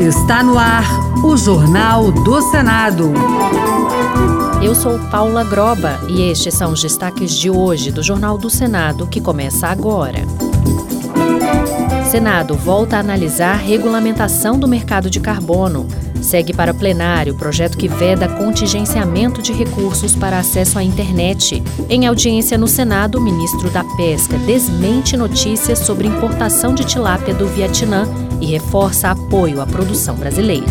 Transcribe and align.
Está 0.00 0.42
no 0.42 0.58
ar 0.58 0.84
o 1.24 1.36
Jornal 1.36 2.10
do 2.10 2.40
Senado. 2.42 3.12
Eu 4.62 4.74
sou 4.74 4.98
Paula 5.10 5.44
Groba 5.44 6.00
e 6.08 6.22
estes 6.22 6.54
são 6.54 6.72
os 6.72 6.80
destaques 6.80 7.32
de 7.32 7.50
hoje 7.50 7.90
do 7.90 8.02
Jornal 8.02 8.38
do 8.38 8.48
Senado 8.48 9.06
que 9.06 9.20
começa 9.20 9.68
agora. 9.68 10.20
Senado 12.10 12.54
volta 12.54 12.96
a 12.96 13.00
analisar 13.00 13.56
regulamentação 13.56 14.58
do 14.58 14.68
mercado 14.68 15.08
de 15.08 15.20
carbono. 15.20 15.86
Segue 16.22 16.54
para 16.54 16.72
plenário 16.72 17.34
o 17.34 17.36
projeto 17.36 17.76
que 17.76 17.88
veda 17.88 18.28
contingenciamento 18.28 19.42
de 19.42 19.52
recursos 19.52 20.14
para 20.14 20.38
acesso 20.38 20.78
à 20.78 20.82
internet. 20.82 21.62
Em 21.90 22.06
audiência 22.06 22.56
no 22.56 22.68
Senado, 22.68 23.18
o 23.18 23.20
ministro 23.20 23.68
da 23.70 23.84
Pesca 23.96 24.38
desmente 24.38 25.16
notícias 25.16 25.80
sobre 25.80 26.06
importação 26.06 26.74
de 26.74 26.84
tilápia 26.84 27.34
do 27.34 27.46
Vietnã 27.48 28.06
e 28.40 28.46
reforça 28.46 29.10
apoio 29.10 29.60
à 29.60 29.66
produção 29.66 30.14
brasileira. 30.14 30.66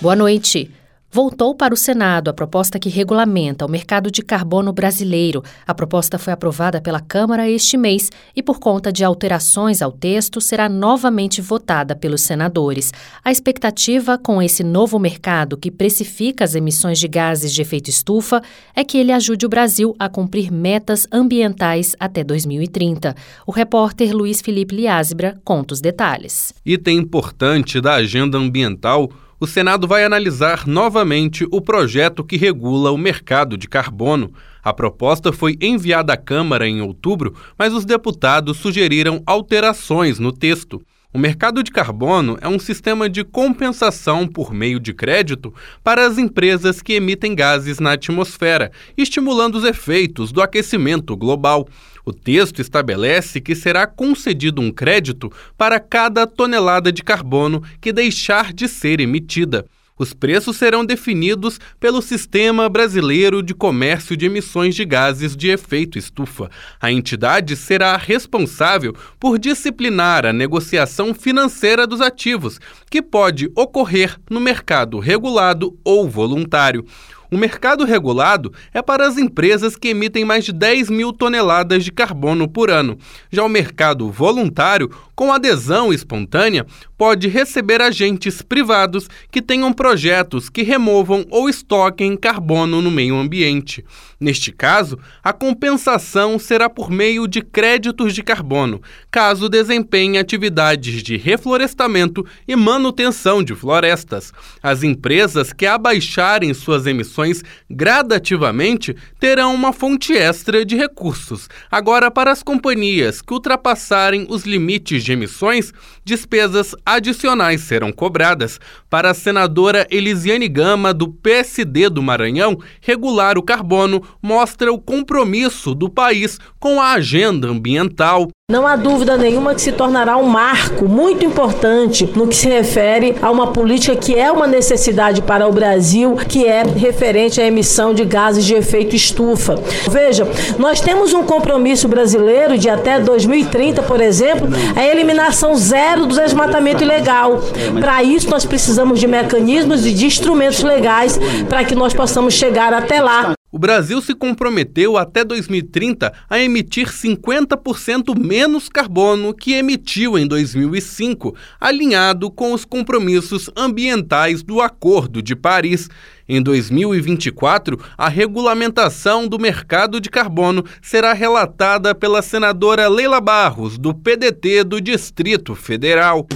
Boa 0.00 0.14
noite. 0.14 0.81
Voltou 1.14 1.54
para 1.54 1.74
o 1.74 1.76
Senado 1.76 2.30
a 2.30 2.32
proposta 2.32 2.78
que 2.78 2.88
regulamenta 2.88 3.66
o 3.66 3.68
mercado 3.68 4.10
de 4.10 4.22
carbono 4.22 4.72
brasileiro. 4.72 5.42
A 5.66 5.74
proposta 5.74 6.18
foi 6.18 6.32
aprovada 6.32 6.80
pela 6.80 7.00
Câmara 7.00 7.50
este 7.50 7.76
mês 7.76 8.10
e, 8.34 8.42
por 8.42 8.58
conta 8.58 8.90
de 8.90 9.04
alterações 9.04 9.82
ao 9.82 9.92
texto, 9.92 10.40
será 10.40 10.70
novamente 10.70 11.42
votada 11.42 11.94
pelos 11.94 12.22
senadores. 12.22 12.94
A 13.22 13.30
expectativa 13.30 14.16
com 14.16 14.40
esse 14.40 14.64
novo 14.64 14.98
mercado 14.98 15.58
que 15.58 15.70
precifica 15.70 16.44
as 16.44 16.54
emissões 16.54 16.98
de 16.98 17.08
gases 17.08 17.52
de 17.52 17.60
efeito 17.60 17.90
estufa 17.90 18.40
é 18.74 18.82
que 18.82 18.96
ele 18.96 19.12
ajude 19.12 19.44
o 19.44 19.50
Brasil 19.50 19.94
a 19.98 20.08
cumprir 20.08 20.50
metas 20.50 21.06
ambientais 21.12 21.94
até 22.00 22.24
2030. 22.24 23.14
O 23.46 23.52
repórter 23.52 24.16
Luiz 24.16 24.40
Felipe 24.40 24.74
Liázebra 24.74 25.38
conta 25.44 25.74
os 25.74 25.82
detalhes. 25.82 26.54
Item 26.64 26.96
importante 26.96 27.82
da 27.82 27.96
agenda 27.96 28.38
ambiental 28.38 29.10
o 29.42 29.46
Senado 29.48 29.88
vai 29.88 30.04
analisar 30.04 30.68
novamente 30.68 31.44
o 31.50 31.60
projeto 31.60 32.22
que 32.22 32.36
regula 32.36 32.92
o 32.92 32.96
mercado 32.96 33.58
de 33.58 33.66
carbono. 33.66 34.32
A 34.62 34.72
proposta 34.72 35.32
foi 35.32 35.58
enviada 35.60 36.12
à 36.12 36.16
Câmara 36.16 36.68
em 36.68 36.80
outubro, 36.80 37.34
mas 37.58 37.74
os 37.74 37.84
deputados 37.84 38.58
sugeriram 38.58 39.20
alterações 39.26 40.20
no 40.20 40.30
texto. 40.30 40.80
O 41.12 41.18
mercado 41.18 41.60
de 41.60 41.72
carbono 41.72 42.38
é 42.40 42.46
um 42.46 42.58
sistema 42.60 43.10
de 43.10 43.24
compensação 43.24 44.28
por 44.28 44.54
meio 44.54 44.78
de 44.78 44.94
crédito 44.94 45.52
para 45.82 46.06
as 46.06 46.18
empresas 46.18 46.80
que 46.80 46.92
emitem 46.92 47.34
gases 47.34 47.80
na 47.80 47.94
atmosfera, 47.94 48.70
estimulando 48.96 49.56
os 49.56 49.64
efeitos 49.64 50.30
do 50.30 50.40
aquecimento 50.40 51.16
global. 51.16 51.66
O 52.04 52.12
texto 52.12 52.60
estabelece 52.60 53.40
que 53.40 53.54
será 53.54 53.86
concedido 53.86 54.60
um 54.60 54.72
crédito 54.72 55.30
para 55.56 55.78
cada 55.78 56.26
tonelada 56.26 56.90
de 56.90 57.02
carbono 57.02 57.62
que 57.80 57.92
deixar 57.92 58.52
de 58.52 58.66
ser 58.66 59.00
emitida. 59.00 59.64
Os 59.98 60.12
preços 60.12 60.56
serão 60.56 60.84
definidos 60.84 61.60
pelo 61.78 62.02
Sistema 62.02 62.68
Brasileiro 62.68 63.42
de 63.42 63.54
Comércio 63.54 64.16
de 64.16 64.26
Emissões 64.26 64.74
de 64.74 64.84
Gases 64.84 65.36
de 65.36 65.48
Efeito 65.48 65.96
Estufa. 65.96 66.50
A 66.80 66.90
entidade 66.90 67.54
será 67.54 67.96
responsável 67.96 68.96
por 69.20 69.38
disciplinar 69.38 70.26
a 70.26 70.32
negociação 70.32 71.14
financeira 71.14 71.86
dos 71.86 72.00
ativos, 72.00 72.58
que 72.90 73.02
pode 73.02 73.48
ocorrer 73.54 74.18
no 74.28 74.40
mercado 74.40 74.98
regulado 74.98 75.78
ou 75.84 76.08
voluntário. 76.08 76.84
O 77.32 77.38
mercado 77.38 77.86
regulado 77.86 78.52
é 78.74 78.82
para 78.82 79.08
as 79.08 79.16
empresas 79.16 79.74
que 79.74 79.88
emitem 79.88 80.22
mais 80.22 80.44
de 80.44 80.52
10 80.52 80.90
mil 80.90 81.14
toneladas 81.14 81.82
de 81.82 81.90
carbono 81.90 82.46
por 82.46 82.70
ano. 82.70 82.98
Já 83.30 83.42
o 83.42 83.48
mercado 83.48 84.10
voluntário, 84.10 84.90
com 85.22 85.32
adesão 85.32 85.92
espontânea, 85.92 86.66
pode 86.98 87.28
receber 87.28 87.80
agentes 87.80 88.42
privados 88.42 89.08
que 89.30 89.40
tenham 89.40 89.72
projetos 89.72 90.48
que 90.48 90.64
removam 90.64 91.24
ou 91.30 91.48
estoquem 91.48 92.16
carbono 92.16 92.82
no 92.82 92.90
meio 92.90 93.14
ambiente. 93.14 93.84
Neste 94.18 94.52
caso, 94.52 94.98
a 95.22 95.32
compensação 95.32 96.38
será 96.38 96.70
por 96.70 96.90
meio 96.90 97.26
de 97.26 97.40
créditos 97.42 98.14
de 98.14 98.22
carbono, 98.22 98.80
caso 99.10 99.48
desempenhe 99.48 100.16
atividades 100.16 101.02
de 101.02 101.16
reflorestamento 101.16 102.24
e 102.46 102.54
manutenção 102.54 103.42
de 103.42 103.52
florestas. 103.52 104.32
As 104.62 104.84
empresas 104.84 105.52
que 105.52 105.66
abaixarem 105.66 106.54
suas 106.54 106.86
emissões 106.86 107.42
gradativamente 107.68 108.94
terão 109.18 109.54
uma 109.54 109.72
fonte 109.72 110.12
extra 110.12 110.64
de 110.64 110.76
recursos. 110.76 111.48
Agora, 111.68 112.10
para 112.10 112.30
as 112.30 112.44
companhias 112.44 113.20
que 113.20 113.34
ultrapassarem 113.34 114.26
os 114.28 114.44
limites 114.44 115.02
de 115.02 115.11
emissões, 115.12 115.72
despesas 116.04 116.74
adicionais 116.84 117.60
serão 117.60 117.92
cobradas. 117.92 118.58
Para 118.90 119.10
a 119.10 119.14
senadora 119.14 119.86
Elisiane 119.90 120.48
Gama, 120.48 120.92
do 120.92 121.08
PSD 121.08 121.88
do 121.88 122.02
Maranhão, 122.02 122.58
regular 122.80 123.38
o 123.38 123.42
carbono 123.42 124.02
mostra 124.20 124.72
o 124.72 124.80
compromisso 124.80 125.74
do 125.74 125.88
país 125.88 126.40
com 126.58 126.80
a 126.80 126.92
agenda 126.92 127.48
ambiental. 127.48 128.28
Não 128.52 128.66
há 128.66 128.76
dúvida 128.76 129.16
nenhuma 129.16 129.54
que 129.54 129.62
se 129.62 129.72
tornará 129.72 130.18
um 130.18 130.24
marco 130.24 130.86
muito 130.86 131.24
importante 131.24 132.04
no 132.14 132.28
que 132.28 132.36
se 132.36 132.50
refere 132.50 133.16
a 133.22 133.30
uma 133.30 133.46
política 133.46 133.96
que 133.96 134.14
é 134.14 134.30
uma 134.30 134.46
necessidade 134.46 135.22
para 135.22 135.48
o 135.48 135.52
Brasil, 135.52 136.16
que 136.28 136.46
é 136.46 136.62
referente 136.62 137.40
à 137.40 137.46
emissão 137.46 137.94
de 137.94 138.04
gases 138.04 138.44
de 138.44 138.52
efeito 138.52 138.94
estufa. 138.94 139.54
Veja, 139.88 140.28
nós 140.58 140.82
temos 140.82 141.14
um 141.14 141.22
compromisso 141.22 141.88
brasileiro 141.88 142.58
de 142.58 142.68
até 142.68 143.00
2030, 143.00 143.84
por 143.84 144.02
exemplo, 144.02 144.46
a 144.76 144.84
eliminação 144.84 145.56
zero 145.56 146.04
do 146.04 146.14
desmatamento 146.14 146.82
ilegal. 146.82 147.40
Para 147.80 148.02
isso, 148.02 148.28
nós 148.28 148.44
precisamos 148.44 149.00
de 149.00 149.06
mecanismos 149.06 149.86
e 149.86 149.94
de 149.94 150.04
instrumentos 150.04 150.62
legais 150.62 151.18
para 151.48 151.64
que 151.64 151.74
nós 151.74 151.94
possamos 151.94 152.34
chegar 152.34 152.74
até 152.74 153.00
lá. 153.00 153.32
O 153.54 153.58
Brasil 153.58 154.00
se 154.00 154.14
comprometeu 154.14 154.96
até 154.96 155.22
2030 155.22 156.10
a 156.28 156.40
emitir 156.40 156.88
50% 156.88 158.18
menos 158.18 158.66
carbono 158.66 159.34
que 159.34 159.52
emitiu 159.52 160.18
em 160.18 160.26
2005, 160.26 161.36
alinhado 161.60 162.30
com 162.30 162.54
os 162.54 162.64
compromissos 162.64 163.50
ambientais 163.54 164.42
do 164.42 164.62
Acordo 164.62 165.20
de 165.20 165.36
Paris. 165.36 165.90
Em 166.26 166.40
2024, 166.40 167.78
a 167.98 168.08
regulamentação 168.08 169.28
do 169.28 169.38
mercado 169.38 170.00
de 170.00 170.08
carbono 170.08 170.64
será 170.80 171.12
relatada 171.12 171.94
pela 171.94 172.22
senadora 172.22 172.88
Leila 172.88 173.20
Barros, 173.20 173.76
do 173.76 173.92
PDT 173.92 174.64
do 174.64 174.80
Distrito 174.80 175.54
Federal. 175.54 176.26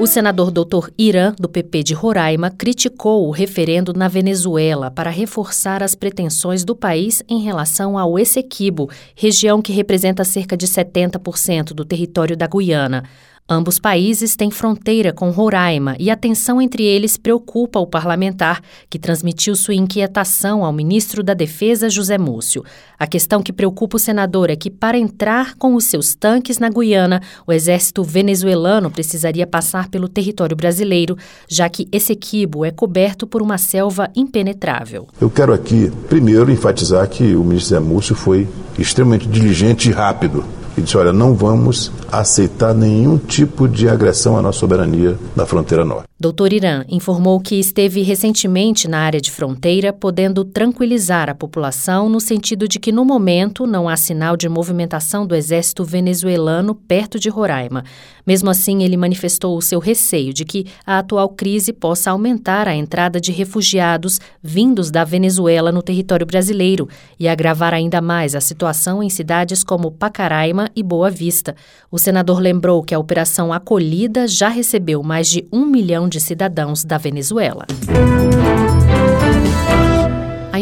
O 0.00 0.08
senador 0.08 0.50
Dr. 0.50 0.90
Irã, 0.98 1.32
do 1.38 1.48
PP 1.48 1.84
de 1.84 1.94
Roraima, 1.94 2.50
criticou 2.50 3.28
o 3.28 3.30
referendo 3.30 3.92
na 3.92 4.08
Venezuela 4.08 4.90
para 4.90 5.08
reforçar 5.08 5.84
as 5.84 5.94
pretensões 5.94 6.64
do 6.64 6.74
país 6.74 7.22
em 7.28 7.44
relação 7.44 7.96
ao 7.96 8.18
Essequibo, 8.18 8.90
região 9.14 9.62
que 9.62 9.72
representa 9.72 10.24
cerca 10.24 10.56
de 10.56 10.66
70% 10.66 11.66
do 11.66 11.84
território 11.84 12.36
da 12.36 12.48
Guiana. 12.48 13.04
Ambos 13.46 13.78
países 13.78 14.34
têm 14.34 14.50
fronteira 14.50 15.12
com 15.12 15.28
Roraima 15.28 15.94
e 15.98 16.10
a 16.10 16.16
tensão 16.16 16.62
entre 16.62 16.82
eles 16.82 17.18
preocupa 17.18 17.78
o 17.78 17.86
parlamentar, 17.86 18.62
que 18.88 18.98
transmitiu 18.98 19.54
sua 19.54 19.74
inquietação 19.74 20.64
ao 20.64 20.72
ministro 20.72 21.22
da 21.22 21.34
Defesa, 21.34 21.90
José 21.90 22.16
Múcio. 22.16 22.64
A 22.98 23.06
questão 23.06 23.42
que 23.42 23.52
preocupa 23.52 23.98
o 23.98 24.00
senador 24.00 24.48
é 24.48 24.56
que, 24.56 24.70
para 24.70 24.96
entrar 24.96 25.56
com 25.56 25.74
os 25.74 25.84
seus 25.84 26.14
tanques 26.14 26.58
na 26.58 26.70
Guiana, 26.70 27.20
o 27.46 27.52
exército 27.52 28.02
venezuelano 28.02 28.90
precisaria 28.90 29.46
passar 29.46 29.90
pelo 29.90 30.08
território 30.08 30.56
brasileiro, 30.56 31.14
já 31.46 31.68
que 31.68 31.86
Essequibo 31.92 32.64
é 32.64 32.70
coberto 32.70 33.26
por 33.26 33.42
uma 33.42 33.58
selva 33.58 34.08
impenetrável. 34.16 35.06
Eu 35.20 35.28
quero 35.28 35.52
aqui, 35.52 35.92
primeiro, 36.08 36.50
enfatizar 36.50 37.06
que 37.10 37.36
o 37.36 37.44
ministro 37.44 37.74
Zé 37.74 37.80
Múcio 37.80 38.14
foi 38.14 38.48
extremamente 38.78 39.28
diligente 39.28 39.90
e 39.90 39.92
rápido 39.92 40.63
e 40.76 40.82
disse: 40.82 40.96
olha, 40.96 41.12
não 41.12 41.34
vamos 41.34 41.92
aceitar 42.10 42.74
nenhum 42.74 43.18
tipo 43.18 43.68
de 43.68 43.88
agressão 43.88 44.36
à 44.36 44.42
nossa 44.42 44.58
soberania 44.58 45.16
na 45.34 45.46
fronteira 45.46 45.84
norte. 45.84 46.08
Doutor 46.24 46.54
Irã 46.54 46.86
informou 46.88 47.38
que 47.38 47.56
esteve 47.56 48.00
recentemente 48.00 48.88
na 48.88 49.00
área 49.00 49.20
de 49.20 49.30
fronteira, 49.30 49.92
podendo 49.92 50.42
tranquilizar 50.42 51.28
a 51.28 51.34
população 51.34 52.08
no 52.08 52.18
sentido 52.18 52.66
de 52.66 52.78
que, 52.78 52.90
no 52.90 53.04
momento, 53.04 53.66
não 53.66 53.86
há 53.86 53.94
sinal 53.94 54.34
de 54.34 54.48
movimentação 54.48 55.26
do 55.26 55.34
exército 55.34 55.84
venezuelano 55.84 56.74
perto 56.74 57.20
de 57.20 57.28
Roraima. 57.28 57.84
Mesmo 58.26 58.48
assim, 58.48 58.82
ele 58.82 58.96
manifestou 58.96 59.54
o 59.54 59.60
seu 59.60 59.78
receio 59.78 60.32
de 60.32 60.46
que 60.46 60.64
a 60.86 60.98
atual 60.98 61.28
crise 61.28 61.74
possa 61.74 62.10
aumentar 62.10 62.66
a 62.66 62.74
entrada 62.74 63.20
de 63.20 63.30
refugiados 63.30 64.18
vindos 64.42 64.90
da 64.90 65.04
Venezuela 65.04 65.70
no 65.70 65.82
território 65.82 66.26
brasileiro 66.26 66.88
e 67.20 67.28
agravar 67.28 67.74
ainda 67.74 68.00
mais 68.00 68.34
a 68.34 68.40
situação 68.40 69.02
em 69.02 69.10
cidades 69.10 69.62
como 69.62 69.90
Pacaraima 69.90 70.70
e 70.74 70.82
Boa 70.82 71.10
Vista. 71.10 71.54
O 71.90 71.98
senador 71.98 72.40
lembrou 72.40 72.82
que 72.82 72.94
a 72.94 72.98
Operação 72.98 73.52
Acolhida 73.52 74.26
já 74.26 74.48
recebeu 74.48 75.02
mais 75.02 75.28
de 75.28 75.46
um 75.52 75.66
milhão 75.66 76.08
de 76.08 76.13
cidadãos 76.22 76.84
da 76.84 76.98
Venezuela. 76.98 77.66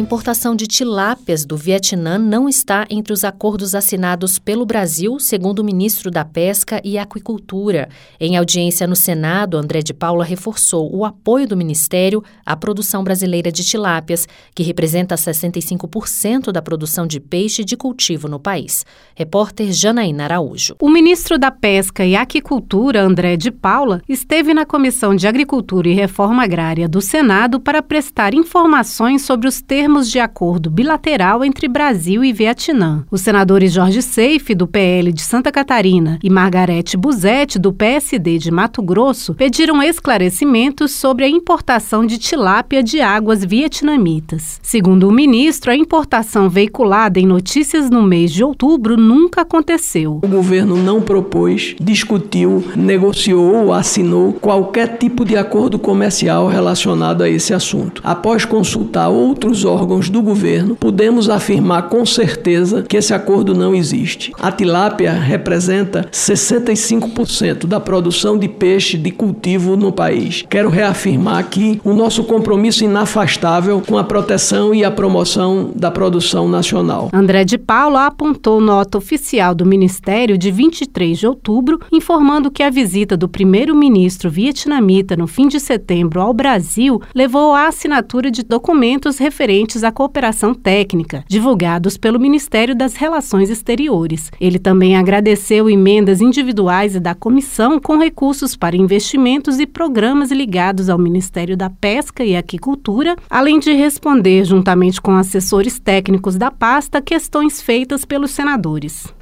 Importação 0.03 0.57
de 0.57 0.67
tilápias 0.67 1.45
do 1.45 1.57
Vietnã 1.57 2.19
não 2.19 2.49
está 2.49 2.85
entre 2.91 3.13
os 3.13 3.23
acordos 3.23 3.73
assinados 3.73 4.37
pelo 4.37 4.67
Brasil, 4.67 5.21
segundo 5.21 5.61
o 5.61 5.65
ministro 5.65 6.11
da 6.11 6.25
Pesca 6.25 6.81
e 6.83 6.99
Aquicultura. 6.99 7.89
Em 8.19 8.37
audiência 8.37 8.85
no 8.85 8.97
Senado, 8.97 9.57
André 9.57 9.81
de 9.81 9.95
Paula 9.95 10.25
reforçou 10.25 10.93
o 10.93 11.05
apoio 11.05 11.47
do 11.47 11.57
ministério 11.57 12.21
à 12.45 12.57
produção 12.57 13.05
brasileira 13.05 13.53
de 13.53 13.63
tilápias, 13.63 14.27
que 14.53 14.65
representa 14.65 15.15
65% 15.15 16.51
da 16.51 16.61
produção 16.61 17.07
de 17.07 17.21
peixe 17.21 17.65
de 17.65 17.77
cultivo 17.77 18.27
no 18.27 18.41
país. 18.41 18.85
Repórter 19.15 19.71
Janaína 19.71 20.25
Araújo. 20.25 20.75
O 20.83 20.91
ministro 20.91 21.39
da 21.39 21.53
Pesca 21.53 22.05
e 22.05 22.17
Aquicultura, 22.17 23.01
André 23.01 23.37
de 23.37 23.53
Paula, 23.53 24.03
esteve 24.09 24.53
na 24.53 24.67
Comissão 24.67 25.15
de 25.15 25.29
Agricultura 25.29 25.89
e 25.89 25.95
Reforma 25.95 26.43
Agrária 26.43 26.89
do 26.89 27.01
Senado 27.01 27.61
para 27.61 27.81
prestar 27.81 28.35
informações 28.35 29.23
sobre 29.23 29.47
os 29.47 29.63
termos 29.63 29.92
termos 29.93 30.11
de 30.11 30.19
acordo 30.19 30.71
bilateral 30.71 31.45
entre 31.45 31.69
Brasil 31.69 32.25
e 32.25 32.33
Vietnã. 32.33 33.05
Os 33.11 33.21
senadores 33.21 33.75
Jorge 33.75 34.01
Seife, 34.01 34.55
do 34.55 34.67
PL 34.67 35.13
de 35.13 35.21
Santa 35.21 35.53
Catarina, 35.53 36.19
e 36.25 36.31
Margarete 36.31 36.97
Buzetti, 36.97 37.59
do 37.59 37.75
PSD 37.75 38.39
de 38.39 38.51
Mato 38.51 38.81
Grosso, 38.81 39.35
pediram 39.35 39.83
esclarecimentos 39.83 40.93
sobre 40.93 41.27
a 41.27 41.29
importação 41.29 42.07
de 42.07 42.17
tilápia 42.17 42.83
de 42.83 43.03
águas 43.03 43.45
vietnamitas. 43.45 44.59
Segundo 44.63 45.07
o 45.07 45.13
ministro, 45.13 45.71
a 45.71 45.77
importação 45.77 46.49
veiculada 46.49 47.21
em 47.21 47.27
notícias 47.27 47.91
no 47.91 48.03
mês 48.03 48.33
de 48.33 48.43
outubro 48.43 48.97
nunca 48.97 49.43
aconteceu. 49.43 50.21
O 50.23 50.29
governo 50.29 50.75
não 50.75 51.03
propôs, 51.03 51.77
discutiu, 51.79 52.65
negociou 52.75 53.57
ou 53.57 53.73
assinou 53.75 54.33
qualquer 54.33 54.97
tipo 54.97 55.23
de 55.23 55.37
acordo 55.37 55.79
comercial 55.79 56.49
relacionado 56.49 57.23
a 57.23 57.29
esse 57.29 57.53
assunto. 57.53 58.01
Após 58.03 58.47
consultar 58.47 59.11
outros 59.11 59.67
órgãos 59.67 59.72
do 60.11 60.23
governo, 60.23 60.77
podemos 60.77 61.29
afirmar 61.29 61.89
com 61.89 62.05
certeza 62.05 62.83
que 62.83 62.97
esse 62.97 63.15
acordo 63.15 63.55
não 63.55 63.75
existe. 63.75 64.33
A 64.39 64.53
tilápia 64.53 65.13
representa 65.13 66.07
65% 66.13 67.67
da 67.67 67.81
produção 67.81 68.39
de 68.39 68.49
peixe 68.49 68.97
de 68.97 69.11
cultivo 69.11 69.77
no 69.77 69.93
país. 69.93 70.45
Quero 70.49 70.69
reafirmar 70.69 71.39
aqui 71.39 71.81
o 71.85 71.93
nosso 71.93 72.25
compromisso 72.25 72.85
inafastável 72.85 73.83
com 73.87 73.99
a 73.99 74.05
proteção 74.05 74.75
e 74.75 74.85
a 74.85 74.91
promoção 74.91 75.73
da 75.75 75.91
produção 75.91 76.49
nacional. 76.49 77.11
André 77.13 77.45
de 77.45 77.59
Paula 77.59 78.07
apontou 78.07 78.61
nota 78.61 78.99
oficial 78.99 79.55
do 79.55 79.67
Ministério 79.67 80.37
de 80.37 80.51
23 80.51 81.19
de 81.19 81.27
outubro, 81.27 81.81
informando 81.91 82.51
que 82.51 82.63
a 82.63 82.71
visita 82.71 83.17
do 83.17 83.29
primeiro-ministro 83.29 84.31
vietnamita 84.31 85.17
no 85.17 85.27
fim 85.27 85.49
de 85.49 85.59
setembro 85.59 86.21
ao 86.21 86.33
Brasil 86.33 87.01
levou 87.15 87.55
à 87.55 87.69
assinatura 87.69 88.31
de 88.31 88.43
documentos 88.43 89.19
referentes 89.19 89.62
referentes 89.63 89.85
à 89.85 89.93
cooperação 89.93 90.55
técnica, 90.55 91.25
divulgados 91.29 91.97
pelo 91.97 92.19
Ministério 92.19 92.75
das 92.75 92.95
Relações 92.95 93.49
Exteriores. 93.49 94.31
Ele 94.41 94.59
também 94.59 94.97
agradeceu 94.97 95.71
emendas 95.71 96.21
individuais 96.21 96.95
e 96.95 97.01
da 97.01 97.15
comissão 97.15 97.79
com 97.81 97.99
recursos 97.99 98.57
para 98.57 98.77
investimentos 98.77 99.59
e 99.59 99.67
programas 99.67 100.31
ligados 100.31 100.89
ao 100.89 100.99
Ministério 100.99 101.57
da 101.57 101.71
Pesca 101.71 102.25
e 102.25 102.37
Aquicultura, 102.37 103.17
além 103.31 103.59
de 103.59 103.73
responder, 103.73 104.45
juntamente 104.45 105.01
com 105.01 105.13
assessores 105.13 105.79
técnicos 105.79 106.37
da 106.37 106.51
pasta, 106.51 107.01
questões 107.01 107.63
feitas 107.63 108.05
pelos 108.05 108.33
senadores. 108.33 109.13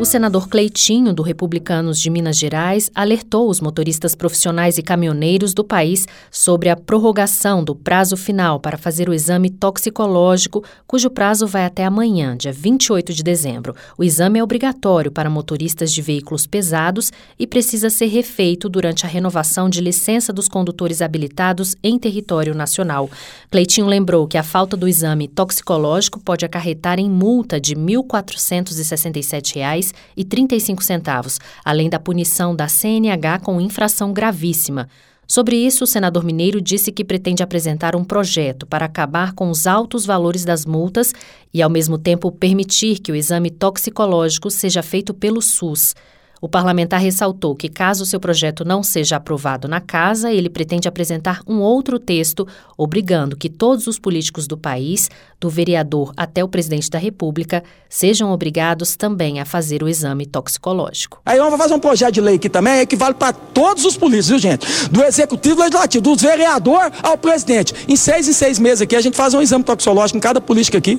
O 0.00 0.04
senador 0.04 0.48
Cleitinho, 0.48 1.12
do 1.12 1.24
Republicanos 1.24 1.98
de 1.98 2.08
Minas 2.08 2.38
Gerais, 2.38 2.88
alertou 2.94 3.50
os 3.50 3.60
motoristas 3.60 4.14
profissionais 4.14 4.78
e 4.78 4.82
caminhoneiros 4.82 5.52
do 5.52 5.64
país 5.64 6.06
sobre 6.30 6.68
a 6.68 6.76
prorrogação 6.76 7.64
do 7.64 7.74
prazo 7.74 8.16
final 8.16 8.60
para 8.60 8.78
fazer 8.78 9.08
o 9.08 9.12
exame 9.12 9.50
toxicológico, 9.50 10.62
cujo 10.86 11.10
prazo 11.10 11.48
vai 11.48 11.64
até 11.64 11.84
amanhã, 11.84 12.36
dia 12.36 12.52
28 12.52 13.12
de 13.12 13.24
dezembro. 13.24 13.74
O 13.98 14.04
exame 14.04 14.38
é 14.38 14.42
obrigatório 14.42 15.10
para 15.10 15.28
motoristas 15.28 15.92
de 15.92 16.00
veículos 16.00 16.46
pesados 16.46 17.10
e 17.36 17.44
precisa 17.44 17.90
ser 17.90 18.06
refeito 18.06 18.68
durante 18.68 19.04
a 19.04 19.08
renovação 19.08 19.68
de 19.68 19.80
licença 19.80 20.32
dos 20.32 20.46
condutores 20.46 21.02
habilitados 21.02 21.74
em 21.82 21.98
território 21.98 22.54
nacional. 22.54 23.10
Cleitinho 23.50 23.88
lembrou 23.88 24.28
que 24.28 24.38
a 24.38 24.44
falta 24.44 24.76
do 24.76 24.86
exame 24.86 25.26
toxicológico 25.26 26.20
pode 26.20 26.44
acarretar 26.44 27.00
em 27.00 27.10
multa 27.10 27.60
de 27.60 27.74
R$ 27.74 27.80
1.467 27.80 29.87
e 30.16 30.24
35 30.24 30.82
centavos, 30.82 31.38
além 31.64 31.88
da 31.88 31.98
punição 31.98 32.54
da 32.54 32.68
CNH 32.68 33.40
com 33.40 33.60
infração 33.60 34.12
gravíssima. 34.12 34.88
Sobre 35.30 35.56
isso, 35.56 35.84
o 35.84 35.86
senador 35.86 36.24
Mineiro 36.24 36.58
disse 36.58 36.90
que 36.90 37.04
pretende 37.04 37.42
apresentar 37.42 37.94
um 37.94 38.02
projeto 38.02 38.66
para 38.66 38.86
acabar 38.86 39.34
com 39.34 39.50
os 39.50 39.66
altos 39.66 40.06
valores 40.06 40.42
das 40.42 40.64
multas 40.64 41.12
e, 41.52 41.60
ao 41.60 41.68
mesmo 41.68 41.98
tempo, 41.98 42.32
permitir 42.32 42.98
que 42.98 43.12
o 43.12 43.14
exame 43.14 43.50
toxicológico 43.50 44.50
seja 44.50 44.82
feito 44.82 45.12
pelo 45.12 45.42
SUS. 45.42 45.94
O 46.40 46.48
parlamentar 46.48 47.00
ressaltou 47.00 47.54
que, 47.54 47.68
caso 47.68 48.06
seu 48.06 48.20
projeto 48.20 48.64
não 48.64 48.82
seja 48.82 49.16
aprovado 49.16 49.66
na 49.66 49.80
casa, 49.80 50.32
ele 50.32 50.48
pretende 50.48 50.88
apresentar 50.88 51.40
um 51.46 51.60
outro 51.60 51.98
texto 51.98 52.46
obrigando 52.76 53.36
que 53.36 53.48
todos 53.48 53.86
os 53.86 53.98
políticos 53.98 54.46
do 54.46 54.56
país, 54.56 55.10
do 55.40 55.50
vereador 55.50 56.12
até 56.16 56.42
o 56.42 56.48
presidente 56.48 56.88
da 56.90 56.98
República, 56.98 57.62
sejam 57.88 58.30
obrigados 58.30 58.96
também 58.96 59.40
a 59.40 59.44
fazer 59.44 59.82
o 59.82 59.88
exame 59.88 60.26
toxicológico. 60.26 61.20
Aí 61.26 61.38
vamos 61.38 61.58
fazer 61.58 61.74
um 61.74 61.80
projeto 61.80 62.14
de 62.14 62.20
lei 62.20 62.36
aqui 62.36 62.48
também 62.48 62.86
que 62.86 62.96
vale 62.96 63.14
para 63.14 63.32
todos 63.32 63.84
os 63.84 63.96
políticos, 63.96 64.28
viu, 64.28 64.38
gente? 64.38 64.66
Do 64.90 65.02
executivo 65.02 65.60
legislativo, 65.60 66.02
do 66.02 66.16
vereador 66.16 66.92
ao 67.02 67.18
presidente. 67.18 67.74
Em 67.88 67.96
seis 67.96 68.28
em 68.28 68.32
seis 68.32 68.58
meses 68.58 68.82
aqui, 68.82 68.94
a 68.94 69.00
gente 69.00 69.16
faz 69.16 69.34
um 69.34 69.42
exame 69.42 69.64
toxicológico 69.64 70.16
em 70.16 70.20
cada 70.20 70.40
política 70.40 70.78
aqui. 70.78 70.98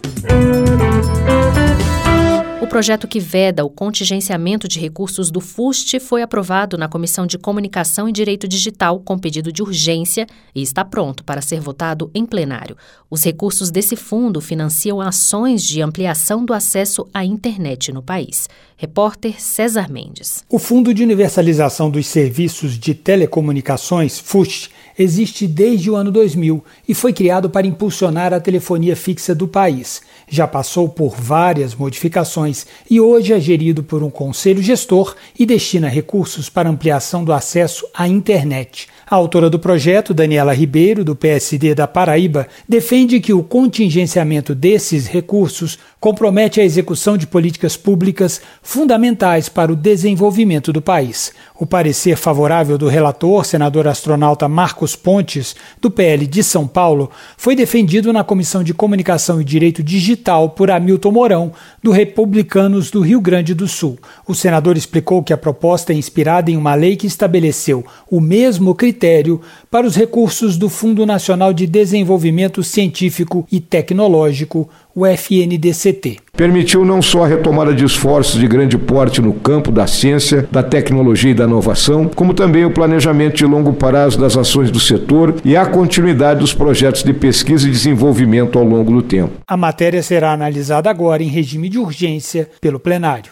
O 2.62 2.68
projeto 2.68 3.08
que 3.08 3.22
veda 3.22 3.64
o 3.64 3.70
contingenciamento 3.70 4.68
de 4.68 4.82
recursos 4.82 5.32
do 5.32 5.40
FUST 5.40 5.98
foi 5.98 6.22
aprovado 6.22 6.78
na 6.78 6.90
Comissão 6.90 7.26
de 7.26 7.38
Comunicação 7.38 8.08
e 8.08 8.12
Direito 8.12 8.50
Digital 8.50 9.00
com 9.00 9.18
pedido 9.18 9.50
de 9.50 9.62
urgência 9.64 10.28
e 10.54 10.62
está 10.62 10.84
pronto 10.84 11.24
para 11.24 11.42
ser 11.42 11.62
votado 11.62 12.12
em 12.14 12.26
plenário. 12.26 12.76
Os 13.10 13.24
recursos 13.24 13.72
desse 13.72 13.96
fundo 13.96 14.42
financiam 14.42 15.00
ações 15.00 15.64
de 15.64 15.82
ampliação 15.82 16.44
do 16.44 16.54
acesso 16.54 17.08
à 17.14 17.24
internet 17.24 17.94
no 17.94 18.04
país. 18.04 18.50
Repórter 18.76 19.42
César 19.42 19.90
Mendes. 19.90 20.44
O 20.50 20.60
Fundo 20.60 20.94
de 20.94 21.04
Universalização 21.04 21.90
dos 21.90 22.08
Serviços 22.08 22.78
de 22.78 22.94
Telecomunicações, 22.94 24.20
FUST, 24.20 24.70
existe 24.98 25.48
desde 25.48 25.90
o 25.90 25.96
ano 25.96 26.12
2000 26.12 26.64
e 26.88 26.94
foi 26.94 27.14
criado 27.14 27.50
para 27.50 27.68
impulsionar 27.68 28.34
a 28.34 28.40
telefonia 28.40 28.96
fixa 28.96 29.34
do 29.34 29.48
país. 29.48 30.01
Já 30.28 30.48
passou 30.48 30.88
por 30.88 31.16
várias 31.16 31.74
modificações 31.74 32.49
e 32.89 33.00
hoje 33.00 33.34
é 33.34 33.39
gerido 33.39 33.84
por 33.84 34.03
um 34.03 34.10
conselho 34.10 34.62
gestor 34.62 35.15
e 35.38 35.46
destina 35.46 35.88
recursos 35.88 36.50
para 36.50 36.70
ampliação 36.70 37.24
do 37.24 37.34
acesso 37.34 37.86
à 37.94 38.08
internet. 38.08 38.88
A 39.10 39.15
autora 39.15 39.50
do 39.50 39.58
projeto, 39.58 40.13
Daniela 40.13 40.53
Ribeiro, 40.53 41.03
do 41.03 41.15
PSD 41.15 41.74
da 41.74 41.88
Paraíba, 41.88 42.48
defende 42.68 43.20
que 43.20 43.34
o 43.34 43.44
contingenciamento 43.44 44.53
desses 44.53 45.08
recursos 45.08 45.79
compromete 46.00 46.62
a 46.62 46.63
execução 46.63 47.18
de 47.18 47.27
políticas 47.27 47.75
públicas 47.75 48.41
fundamentais 48.62 49.50
para 49.50 49.72
o 49.72 49.75
desenvolvimento 49.75 50.72
do 50.72 50.82
país. 50.82 51.34
O 51.60 51.65
parecer 51.65 52.15
favorável 52.15 52.77
do 52.77 52.88
relator, 52.88 53.44
senador 53.44 53.86
astronauta 53.86 54.48
Marcos 54.48 54.96
Pontes, 54.96 55.58
do 55.82 55.91
PL 55.91 56.25
de 56.25 56.41
São 56.41 56.65
Paulo, 56.65 57.12
foi 57.36 57.53
defendido 57.53 58.13
na 58.13 58.24
Comissão 58.24 58.63
de 58.63 58.74
Comunicação 58.74 59.41
e 59.41 59.44
Direito 59.44 59.84
Digital 59.84 60.51
por 60.51 60.72
Hamilton 60.72 61.12
Mourão, 61.12 61.51
do 61.84 61.91
Republicanos 61.91 62.89
do 62.89 63.01
Rio 63.01 63.20
Grande 63.20 63.53
do 63.53 63.68
Sul. 63.68 64.00
O 64.25 64.34
senador 64.34 64.77
explicou 64.77 65.22
que 65.22 65.34
a 65.34 65.38
proposta 65.38 65.91
é 65.91 65.96
inspirada 65.98 66.50
em 66.50 66.56
uma 66.56 66.75
lei 66.75 66.96
que 66.96 67.08
estabeleceu 67.08 67.86
o 68.10 68.22
mesmo 68.22 68.74
critério 68.74 69.41
para 69.72 69.86
os 69.86 69.96
recursos 69.96 70.58
do 70.58 70.68
Fundo 70.68 71.06
Nacional 71.06 71.54
de 71.54 71.68
Desenvolvimento 71.68 72.64
Científico 72.64 73.46
e 73.52 73.60
Tecnológico, 73.60 74.68
o 74.96 75.06
FNDCT. 75.06 76.18
Permitiu 76.36 76.84
não 76.84 77.02
só 77.02 77.24
a 77.24 77.28
retomada 77.28 77.74
de 77.74 77.86
esforços 77.86 78.40
de 78.40 78.48
grande 78.48 78.78
porte 78.78 79.22
no 79.22 79.34
campo 79.34 79.72
da 79.72 79.86
ciência, 79.86 80.48
da 80.52 80.64
tecnologia 80.64 81.32
e 81.32 81.36
da 81.36 81.44
inovação, 81.44 82.10
como 82.14 82.34
também 82.34 82.66
o 82.66 82.72
planejamento 82.72 83.36
de 83.36 83.46
longo 83.46 83.74
prazo 83.74 84.20
das 84.20 84.36
ações 84.36 84.72
do 84.72 84.80
setor 84.80 85.36
e 85.46 85.56
a 85.56 85.66
continuidade 85.66 86.40
dos 86.40 86.54
projetos 86.54 87.04
de 87.04 87.14
pesquisa 87.14 87.68
e 87.68 87.72
desenvolvimento 87.72 88.58
ao 88.58 88.66
longo 88.66 88.92
do 88.92 89.02
tempo. 89.02 89.34
A 89.48 89.56
matéria 89.56 90.02
será 90.02 90.32
analisada 90.32 90.90
agora 90.90 91.22
em 91.22 91.28
regime 91.28 91.70
de 91.70 91.78
urgência 91.78 92.50
pelo 92.60 92.80
plenário. 92.80 93.32